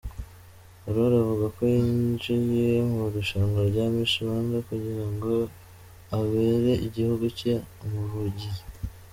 Aurore 0.87 1.15
avuga 1.23 1.45
ko 1.55 1.61
yinjiye 1.73 2.67
mu 2.89 2.99
irushanwa 3.09 3.59
rya 3.69 3.85
Miss 3.93 4.13
Rwanda 4.23 4.57
kugirango 4.67 5.31
abere 6.17 6.71
igihugu 6.87 7.25
cye 7.37 7.53
umuvugizi. 7.85 8.61